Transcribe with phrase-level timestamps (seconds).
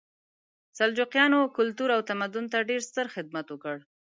[0.77, 3.75] سلجوقیانو کلتور او تمدن ته ډېر ستر خدمت وکړ.